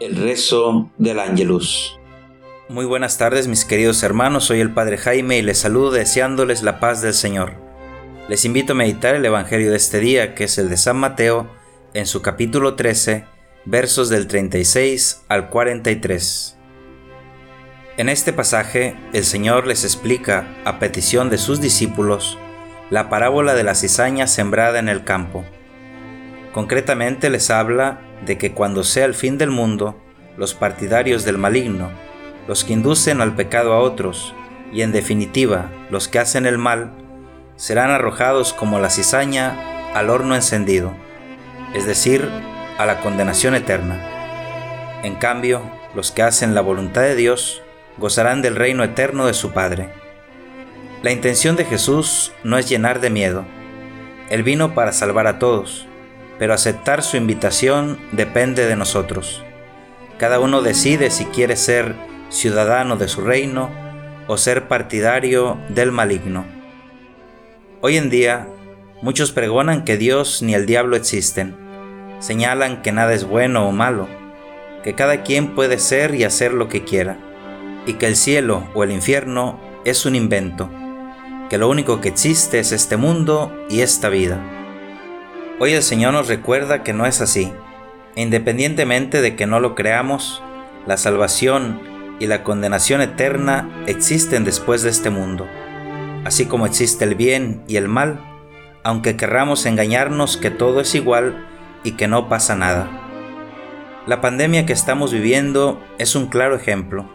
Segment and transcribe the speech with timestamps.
[0.00, 1.98] El rezo del Ángelus.
[2.68, 6.78] Muy buenas tardes mis queridos hermanos, soy el Padre Jaime y les saludo deseándoles la
[6.78, 7.54] paz del Señor.
[8.28, 11.50] Les invito a meditar el Evangelio de este día, que es el de San Mateo,
[11.94, 13.24] en su capítulo 13,
[13.64, 16.56] versos del 36 al 43.
[17.96, 22.38] En este pasaje, el Señor les explica, a petición de sus discípulos,
[22.90, 25.44] la parábola de la cizaña sembrada en el campo.
[26.52, 30.00] Concretamente les habla de que cuando sea el fin del mundo,
[30.36, 31.90] los partidarios del maligno,
[32.46, 34.34] los que inducen al pecado a otros,
[34.72, 36.92] y en definitiva los que hacen el mal,
[37.56, 39.58] serán arrojados como la cizaña
[39.94, 40.92] al horno encendido,
[41.74, 42.28] es decir,
[42.78, 44.00] a la condenación eterna.
[45.02, 45.62] En cambio,
[45.94, 47.62] los que hacen la voluntad de Dios
[47.96, 49.88] gozarán del reino eterno de su Padre.
[51.02, 53.44] La intención de Jesús no es llenar de miedo.
[54.30, 55.87] Él vino para salvar a todos,
[56.38, 59.42] pero aceptar su invitación depende de nosotros.
[60.18, 61.94] Cada uno decide si quiere ser
[62.28, 63.70] ciudadano de su reino
[64.26, 66.44] o ser partidario del maligno.
[67.80, 68.48] Hoy en día,
[69.02, 71.56] muchos pregonan que Dios ni el diablo existen.
[72.18, 74.08] Señalan que nada es bueno o malo,
[74.82, 77.16] que cada quien puede ser y hacer lo que quiera,
[77.86, 80.68] y que el cielo o el infierno es un invento,
[81.48, 84.57] que lo único que existe es este mundo y esta vida.
[85.60, 87.52] Hoy el Señor nos recuerda que no es así.
[88.14, 90.42] independientemente de que no lo creamos,
[90.86, 91.80] la salvación
[92.20, 95.46] y la condenación eterna existen después de este mundo,
[96.24, 98.20] así como existe el bien y el mal,
[98.82, 101.46] aunque querramos engañarnos que todo es igual
[101.84, 102.88] y que no pasa nada.
[104.06, 107.08] La pandemia que estamos viviendo es un claro ejemplo.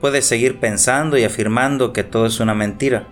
[0.00, 3.08] Puedes seguir pensando y afirmando que todo es una mentira,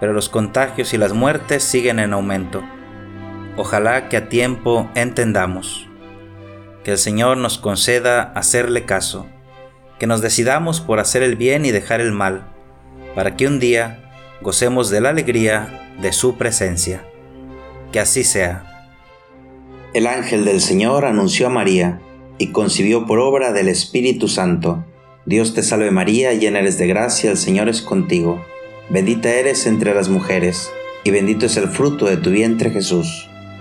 [0.00, 2.62] pero los contagios y las muertes siguen en aumento.
[3.56, 5.88] Ojalá que a tiempo entendamos.
[6.82, 9.26] Que el Señor nos conceda hacerle caso,
[10.00, 12.52] que nos decidamos por hacer el bien y dejar el mal,
[13.14, 17.04] para que un día gocemos de la alegría de su presencia.
[17.92, 18.88] Que así sea.
[19.94, 22.00] El ángel del Señor anunció a María
[22.38, 24.84] y concibió por obra del Espíritu Santo.
[25.26, 28.44] Dios te salve María, llena eres de gracia, el Señor es contigo.
[28.90, 30.72] Bendita eres entre las mujeres,
[31.04, 33.30] y bendito es el fruto de tu vientre Jesús.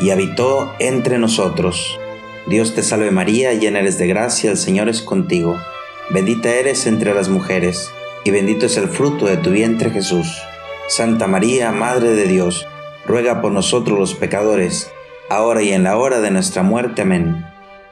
[0.00, 1.98] y habitó entre nosotros.
[2.46, 5.56] Dios te salve María, llena eres de gracia, el Señor es contigo.
[6.10, 7.90] Bendita eres entre las mujeres,
[8.24, 10.28] y bendito es el fruto de tu vientre Jesús.
[10.88, 12.66] Santa María, Madre de Dios,
[13.06, 14.92] ruega por nosotros los pecadores,
[15.28, 17.02] ahora y en la hora de nuestra muerte.
[17.02, 17.44] Amén.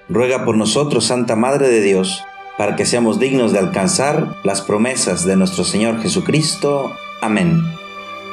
[0.09, 2.23] Ruega por nosotros, Santa Madre de Dios,
[2.57, 6.93] para que seamos dignos de alcanzar las promesas de nuestro Señor Jesucristo.
[7.21, 7.63] Amén.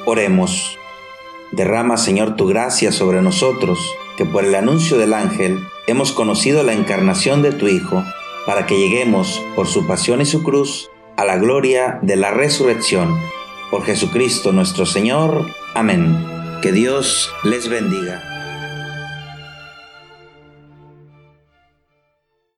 [0.05, 0.77] Oremos.
[1.51, 3.79] Derrama, Señor, tu gracia sobre nosotros,
[4.17, 8.03] que por el anuncio del ángel hemos conocido la encarnación de tu Hijo,
[8.45, 13.15] para que lleguemos, por su pasión y su cruz, a la gloria de la resurrección.
[13.69, 15.45] Por Jesucristo nuestro Señor.
[15.75, 16.25] Amén.
[16.61, 18.30] Que Dios les bendiga.